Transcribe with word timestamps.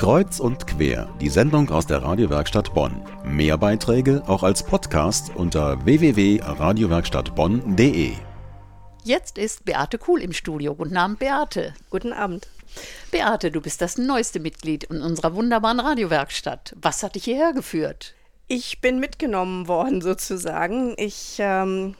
Kreuz 0.00 0.40
und 0.40 0.66
quer, 0.66 1.08
die 1.20 1.28
Sendung 1.28 1.68
aus 1.68 1.86
der 1.86 2.02
Radiowerkstatt 2.02 2.72
Bonn. 2.72 3.02
Mehr 3.22 3.58
Beiträge 3.58 4.22
auch 4.26 4.42
als 4.42 4.62
Podcast 4.62 5.30
unter 5.34 5.84
www.radiowerkstattbonn.de. 5.84 8.12
Jetzt 9.04 9.36
ist 9.36 9.66
Beate 9.66 9.98
Kuhl 9.98 10.22
im 10.22 10.32
Studio. 10.32 10.74
Guten 10.74 10.96
Abend, 10.96 11.18
Beate. 11.18 11.74
Guten 11.90 12.14
Abend. 12.14 12.48
Beate, 13.10 13.50
du 13.50 13.60
bist 13.60 13.82
das 13.82 13.98
neueste 13.98 14.40
Mitglied 14.40 14.84
in 14.84 15.02
unserer 15.02 15.34
wunderbaren 15.34 15.80
Radiowerkstatt. 15.80 16.74
Was 16.80 17.02
hat 17.02 17.14
dich 17.14 17.24
hierher 17.24 17.52
geführt? 17.52 18.14
Ich 18.46 18.80
bin 18.80 19.00
mitgenommen 19.00 19.68
worden 19.68 20.00
sozusagen. 20.00 20.94
Ich 20.96 21.36
ähm, 21.40 21.94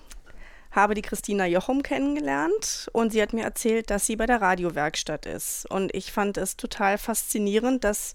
habe 0.71 0.95
die 0.95 1.03
Christina 1.03 1.47
Jochum 1.47 1.83
kennengelernt 1.83 2.89
und 2.93 3.13
sie 3.13 3.21
hat 3.21 3.33
mir 3.33 3.45
erzählt, 3.45 3.91
dass 3.91 4.07
sie 4.07 4.17
bei 4.17 4.27
der 4.27 4.41
Radiowerkstatt 4.41 5.27
ist. 5.27 5.67
Und 5.71 5.95
ich 5.95 6.13
fand 6.13 6.37
es 6.37 6.57
total 6.57 6.99
faszinierend, 6.99 7.85
dass 7.85 8.15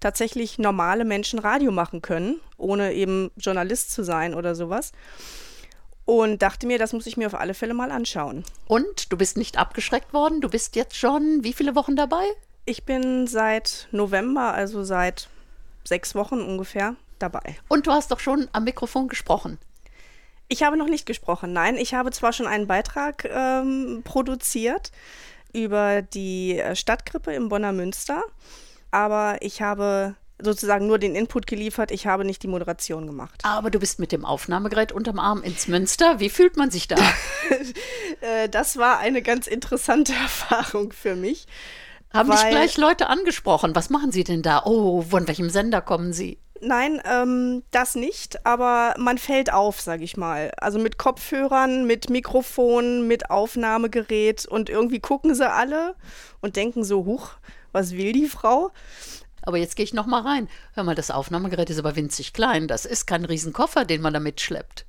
tatsächlich 0.00 0.58
normale 0.58 1.04
Menschen 1.04 1.38
Radio 1.38 1.72
machen 1.72 2.02
können, 2.02 2.40
ohne 2.58 2.92
eben 2.92 3.30
Journalist 3.36 3.92
zu 3.92 4.04
sein 4.04 4.34
oder 4.34 4.54
sowas. 4.54 4.92
Und 6.04 6.42
dachte 6.42 6.66
mir, 6.66 6.78
das 6.78 6.92
muss 6.92 7.06
ich 7.06 7.16
mir 7.16 7.26
auf 7.26 7.34
alle 7.34 7.54
Fälle 7.54 7.72
mal 7.72 7.90
anschauen. 7.90 8.44
Und 8.66 9.10
du 9.10 9.16
bist 9.16 9.38
nicht 9.38 9.56
abgeschreckt 9.56 10.12
worden? 10.12 10.42
Du 10.42 10.50
bist 10.50 10.76
jetzt 10.76 10.96
schon 10.96 11.42
wie 11.42 11.54
viele 11.54 11.74
Wochen 11.74 11.96
dabei? 11.96 12.24
Ich 12.66 12.84
bin 12.84 13.26
seit 13.26 13.88
November, 13.90 14.52
also 14.52 14.84
seit 14.84 15.28
sechs 15.84 16.14
Wochen 16.14 16.40
ungefähr, 16.42 16.96
dabei. 17.18 17.56
Und 17.68 17.86
du 17.86 17.92
hast 17.92 18.10
doch 18.10 18.20
schon 18.20 18.48
am 18.52 18.64
Mikrofon 18.64 19.08
gesprochen. 19.08 19.58
Ich 20.48 20.62
habe 20.62 20.76
noch 20.76 20.88
nicht 20.88 21.06
gesprochen. 21.06 21.52
Nein, 21.52 21.76
ich 21.76 21.94
habe 21.94 22.10
zwar 22.10 22.32
schon 22.32 22.46
einen 22.46 22.66
Beitrag 22.66 23.24
ähm, 23.24 24.02
produziert 24.04 24.92
über 25.52 26.02
die 26.02 26.58
äh, 26.58 26.76
Stadtkrippe 26.76 27.32
im 27.32 27.48
Bonner 27.48 27.72
Münster, 27.72 28.22
aber 28.90 29.38
ich 29.40 29.62
habe 29.62 30.16
sozusagen 30.42 30.86
nur 30.86 30.98
den 30.98 31.14
Input 31.14 31.46
geliefert, 31.46 31.90
ich 31.90 32.06
habe 32.06 32.24
nicht 32.24 32.42
die 32.42 32.48
Moderation 32.48 33.06
gemacht. 33.06 33.40
Aber 33.44 33.70
du 33.70 33.78
bist 33.78 33.98
mit 33.98 34.12
dem 34.12 34.24
Aufnahmegerät 34.24 34.92
unterm 34.92 35.18
Arm 35.18 35.42
ins 35.42 35.68
Münster. 35.68 36.20
Wie 36.20 36.28
fühlt 36.28 36.56
man 36.56 36.70
sich 36.70 36.88
da? 36.88 36.96
Äh, 38.20 38.48
das 38.48 38.78
war 38.78 39.00
eine 39.00 39.20
ganz 39.20 39.46
interessante 39.46 40.12
Erfahrung 40.22 40.92
für 40.92 41.14
mich. 41.14 41.46
Haben 42.10 42.30
dich 42.30 42.48
gleich 42.48 42.78
Leute 42.78 43.08
angesprochen? 43.08 43.74
Was 43.74 43.90
machen 43.90 44.12
Sie 44.12 44.24
denn 44.24 44.40
da? 44.40 44.62
Oh, 44.64 45.02
von 45.02 45.26
welchem 45.26 45.50
Sender 45.50 45.82
kommen 45.82 46.14
Sie? 46.14 46.38
Nein, 46.66 47.02
ähm, 47.04 47.62
das 47.70 47.94
nicht, 47.94 48.46
aber 48.46 48.94
man 48.98 49.18
fällt 49.18 49.52
auf, 49.52 49.80
sag 49.82 50.00
ich 50.00 50.16
mal. 50.16 50.50
Also 50.56 50.78
mit 50.78 50.96
Kopfhörern, 50.96 51.86
mit 51.86 52.08
Mikrofon, 52.08 53.06
mit 53.06 53.28
Aufnahmegerät 53.30 54.46
und 54.46 54.70
irgendwie 54.70 55.00
gucken 55.00 55.34
sie 55.34 55.50
alle 55.50 55.94
und 56.40 56.56
denken 56.56 56.82
so, 56.82 57.04
huch, 57.04 57.32
was 57.72 57.92
will 57.92 58.12
die 58.12 58.28
Frau? 58.28 58.70
Aber 59.42 59.58
jetzt 59.58 59.76
gehe 59.76 59.84
ich 59.84 59.92
noch 59.92 60.06
mal 60.06 60.22
rein. 60.22 60.48
Hör 60.72 60.84
mal, 60.84 60.94
das 60.94 61.10
Aufnahmegerät 61.10 61.68
ist 61.68 61.78
aber 61.78 61.96
winzig 61.96 62.32
klein. 62.32 62.66
Das 62.66 62.86
ist 62.86 63.06
kein 63.06 63.26
Riesenkoffer, 63.26 63.84
den 63.84 64.00
man 64.00 64.14
da 64.14 64.20
mitschleppt. 64.20 64.86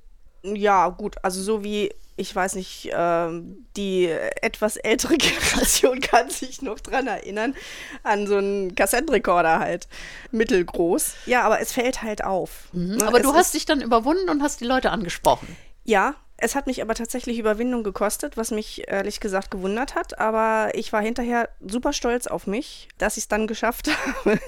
Ja, 0.54 0.90
gut, 0.90 1.16
also 1.24 1.42
so 1.42 1.64
wie 1.64 1.92
ich 2.18 2.34
weiß 2.34 2.56
nicht, 2.56 2.86
äh, 2.94 3.28
die 3.76 4.08
etwas 4.42 4.78
ältere 4.78 5.18
Generation 5.18 6.00
kann 6.00 6.30
sich 6.30 6.62
noch 6.62 6.80
dran 6.80 7.08
erinnern, 7.08 7.56
an 8.04 8.26
so 8.26 8.38
einen 8.38 8.74
Kassettenrekorder 8.74 9.60
halt, 9.60 9.88
mittelgroß. 10.32 11.14
Ja, 11.26 11.44
aber 11.44 11.60
es 11.60 11.74
fällt 11.74 12.04
halt 12.04 12.24
auf. 12.24 12.70
Mhm, 12.72 12.98
ne? 12.98 13.08
Aber 13.08 13.18
es 13.18 13.24
du 13.24 13.34
hast 13.34 13.54
dich 13.54 13.66
dann 13.66 13.82
überwunden 13.82 14.30
und 14.30 14.42
hast 14.42 14.62
die 14.62 14.66
Leute 14.66 14.92
angesprochen. 14.92 15.56
Ja, 15.84 16.16
es 16.38 16.54
hat 16.54 16.68
mich 16.68 16.82
aber 16.82 16.96
tatsächlich 16.96 17.40
Überwindung 17.40 17.84
gekostet, 17.84 18.36
was 18.36 18.52
mich 18.52 18.90
ehrlich 18.90 19.22
gesagt 19.22 19.52
gewundert 19.52 19.96
hat. 19.96 20.20
Aber 20.20 20.72
ich 20.74 20.92
war 20.92 21.02
hinterher 21.02 21.50
super 21.66 21.94
stolz 21.94 22.28
auf 22.28 22.46
mich, 22.46 22.90
dass 22.98 23.16
ich 23.16 23.24
es 23.24 23.28
dann 23.30 23.48
geschafft 23.48 23.90
habe, 24.26 24.40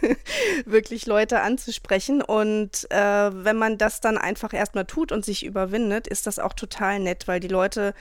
wirklich 0.65 1.05
Leute 1.05 1.39
anzusprechen. 1.39 2.21
Und 2.21 2.91
äh, 2.91 3.43
wenn 3.43 3.55
man 3.55 3.77
das 3.77 4.01
dann 4.01 4.17
einfach 4.17 4.53
erstmal 4.53 4.85
tut 4.85 5.13
und 5.13 5.23
sich 5.23 5.45
überwindet, 5.45 6.07
ist 6.07 6.27
das 6.27 6.39
auch 6.39 6.53
total 6.53 6.99
nett, 6.99 7.27
weil 7.27 7.39
die 7.39 7.47
Leute 7.47 7.93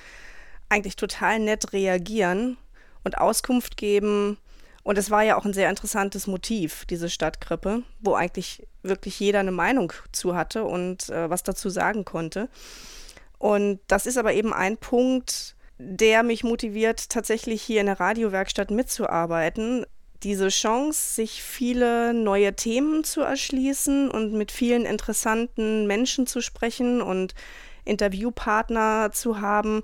eigentlich 0.68 0.96
total 0.96 1.38
nett 1.38 1.72
reagieren 1.72 2.56
und 3.04 3.18
Auskunft 3.18 3.76
geben. 3.76 4.36
Und 4.82 4.98
es 4.98 5.12
war 5.12 5.22
ja 5.22 5.36
auch 5.36 5.44
ein 5.44 5.54
sehr 5.54 5.70
interessantes 5.70 6.26
Motiv, 6.26 6.86
diese 6.86 7.08
Stadtkrippe, 7.08 7.84
wo 8.00 8.14
eigentlich 8.14 8.66
wirklich 8.82 9.18
jeder 9.20 9.40
eine 9.40 9.52
Meinung 9.52 9.92
zu 10.10 10.34
hatte 10.34 10.64
und 10.64 11.08
äh, 11.08 11.30
was 11.30 11.44
dazu 11.44 11.70
sagen 11.70 12.04
konnte. 12.04 12.48
Und 13.38 13.80
das 13.86 14.06
ist 14.06 14.18
aber 14.18 14.32
eben 14.32 14.52
ein 14.52 14.76
Punkt, 14.76 15.56
der 15.78 16.22
mich 16.22 16.42
motiviert, 16.42 17.10
tatsächlich 17.10 17.62
hier 17.62 17.80
in 17.80 17.86
der 17.86 18.00
Radiowerkstatt 18.00 18.70
mitzuarbeiten. 18.70 19.84
Diese 20.22 20.48
Chance, 20.48 21.14
sich 21.14 21.42
viele 21.42 22.14
neue 22.14 22.54
Themen 22.56 23.04
zu 23.04 23.20
erschließen 23.20 24.10
und 24.10 24.32
mit 24.32 24.50
vielen 24.50 24.86
interessanten 24.86 25.86
Menschen 25.86 26.26
zu 26.26 26.40
sprechen 26.40 27.02
und 27.02 27.34
Interviewpartner 27.84 29.10
zu 29.12 29.40
haben, 29.40 29.82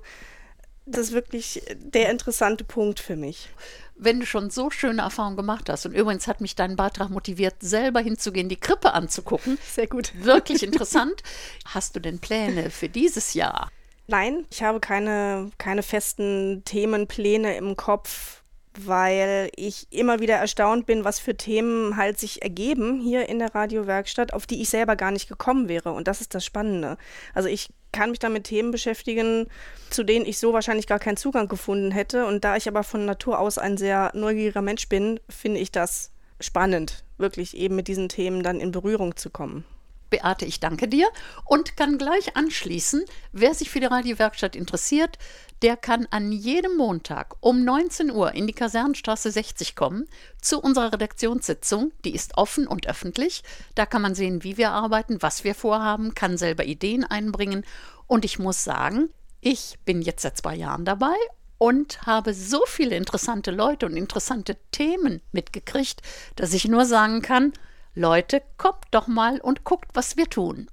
das 0.85 1.07
ist 1.07 1.13
wirklich 1.13 1.63
der 1.75 2.11
interessante 2.11 2.63
Punkt 2.63 2.99
für 2.99 3.15
mich 3.15 3.49
wenn 3.95 4.19
du 4.19 4.25
schon 4.25 4.49
so 4.49 4.69
schöne 4.69 5.01
Erfahrungen 5.01 5.37
gemacht 5.37 5.69
hast. 5.69 5.85
Und 5.85 5.93
übrigens 5.93 6.27
hat 6.27 6.41
mich 6.41 6.55
dein 6.55 6.75
Beitrag 6.75 7.09
motiviert, 7.09 7.55
selber 7.59 7.99
hinzugehen, 7.99 8.49
die 8.49 8.59
Krippe 8.59 8.93
anzugucken. 8.93 9.57
Sehr 9.71 9.87
gut. 9.87 10.11
Wirklich 10.15 10.63
interessant. 10.63 11.23
Hast 11.65 11.95
du 11.95 11.99
denn 11.99 12.19
Pläne 12.19 12.69
für 12.69 12.89
dieses 12.89 13.33
Jahr? 13.33 13.69
Nein, 14.07 14.45
ich 14.49 14.63
habe 14.63 14.79
keine, 14.79 15.51
keine 15.57 15.83
festen 15.83 16.63
Themenpläne 16.65 17.55
im 17.55 17.77
Kopf 17.77 18.42
weil 18.79 19.49
ich 19.55 19.87
immer 19.91 20.19
wieder 20.19 20.35
erstaunt 20.35 20.85
bin, 20.85 21.03
was 21.03 21.19
für 21.19 21.35
Themen 21.35 21.97
halt 21.97 22.19
sich 22.19 22.41
ergeben 22.41 22.99
hier 22.99 23.29
in 23.29 23.39
der 23.39 23.53
Radiowerkstatt, 23.53 24.33
auf 24.33 24.47
die 24.47 24.61
ich 24.61 24.69
selber 24.69 24.95
gar 24.95 25.11
nicht 25.11 25.27
gekommen 25.27 25.69
wäre. 25.69 25.91
Und 25.91 26.07
das 26.07 26.21
ist 26.21 26.33
das 26.33 26.45
Spannende. 26.45 26.97
Also 27.33 27.49
ich 27.49 27.69
kann 27.91 28.09
mich 28.09 28.19
dann 28.19 28.33
mit 28.33 28.45
Themen 28.45 28.71
beschäftigen, 28.71 29.47
zu 29.89 30.03
denen 30.03 30.25
ich 30.25 30.39
so 30.39 30.53
wahrscheinlich 30.53 30.87
gar 30.87 30.99
keinen 30.99 31.17
Zugang 31.17 31.47
gefunden 31.47 31.91
hätte. 31.91 32.25
Und 32.25 32.43
da 32.43 32.55
ich 32.55 32.67
aber 32.67 32.83
von 32.83 33.05
Natur 33.05 33.39
aus 33.39 33.57
ein 33.57 33.77
sehr 33.77 34.11
neugieriger 34.15 34.61
Mensch 34.61 34.89
bin, 34.89 35.19
finde 35.29 35.59
ich 35.59 35.71
das 35.71 36.11
spannend, 36.39 37.03
wirklich 37.17 37.55
eben 37.55 37.75
mit 37.75 37.87
diesen 37.87 38.09
Themen 38.09 38.43
dann 38.43 38.59
in 38.59 38.71
Berührung 38.71 39.15
zu 39.15 39.29
kommen. 39.29 39.63
Beate, 40.13 40.45
ich 40.45 40.59
danke 40.59 40.87
dir 40.87 41.07
und 41.43 41.75
kann 41.75 41.97
gleich 41.97 42.37
anschließen, 42.37 43.03
wer 43.31 43.55
sich 43.55 43.71
für 43.71 43.79
die 43.79 43.87
Radiowerkstatt 43.87 44.55
interessiert, 44.55 45.17
der 45.63 45.75
kann 45.75 46.05
an 46.11 46.31
jedem 46.31 46.77
Montag 46.77 47.35
um 47.39 47.63
19 47.63 48.11
Uhr 48.11 48.33
in 48.33 48.45
die 48.45 48.53
Kasernenstraße 48.53 49.31
60 49.31 49.75
kommen 49.75 50.05
zu 50.39 50.61
unserer 50.61 50.93
Redaktionssitzung. 50.93 51.93
Die 52.05 52.13
ist 52.13 52.37
offen 52.37 52.67
und 52.67 52.85
öffentlich. 52.87 53.41
Da 53.73 53.87
kann 53.87 54.03
man 54.03 54.13
sehen, 54.13 54.43
wie 54.43 54.57
wir 54.57 54.69
arbeiten, 54.69 55.21
was 55.21 55.43
wir 55.43 55.55
vorhaben, 55.55 56.13
kann 56.13 56.37
selber 56.37 56.65
Ideen 56.65 57.03
einbringen. 57.03 57.65
Und 58.05 58.23
ich 58.23 58.37
muss 58.37 58.63
sagen, 58.63 59.09
ich 59.41 59.79
bin 59.83 60.03
jetzt 60.03 60.21
seit 60.21 60.37
zwei 60.37 60.55
Jahren 60.55 60.85
dabei 60.85 61.15
und 61.57 62.05
habe 62.05 62.35
so 62.35 62.61
viele 62.67 62.95
interessante 62.97 63.49
Leute 63.49 63.87
und 63.87 63.97
interessante 63.97 64.57
Themen 64.71 65.23
mitgekriegt, 65.31 66.03
dass 66.35 66.53
ich 66.53 66.67
nur 66.67 66.85
sagen 66.85 67.23
kann, 67.23 67.53
Leute, 67.95 68.41
kommt 68.57 68.85
doch 68.91 69.07
mal 69.07 69.39
und 69.39 69.63
guckt, 69.63 69.91
was 69.93 70.17
wir 70.17 70.27
tun. 70.29 70.67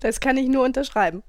Das 0.00 0.20
kann 0.20 0.36
ich 0.36 0.48
nur 0.48 0.64
unterschreiben. 0.64 1.22